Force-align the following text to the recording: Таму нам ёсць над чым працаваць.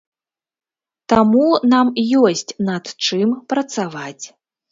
Таму 1.13 1.43
нам 1.73 1.91
ёсць 2.23 2.43
над 2.69 2.83
чым 3.09 3.37
працаваць. 3.53 4.25